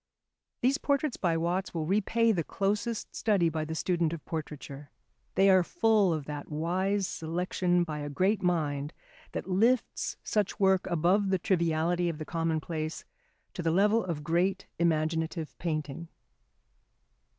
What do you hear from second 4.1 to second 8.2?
of portraiture. They are full of that wise selection by a